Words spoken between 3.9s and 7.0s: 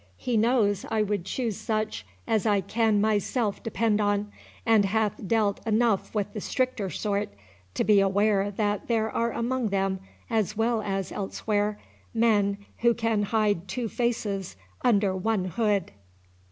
on, and hath dealt enough with the stricter